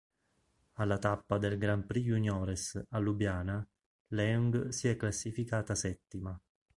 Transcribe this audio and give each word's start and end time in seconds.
Alla 0.77 0.97
tappa 0.97 1.37
del 1.37 1.59
Grand 1.59 1.85
Prix 1.85 2.05
juniores 2.07 2.85
a 2.89 2.97
Lubiana, 2.97 3.63
Leung 4.07 4.69
si 4.69 4.87
è 4.87 4.95
classificata 4.97 5.75
settima. 5.75 6.35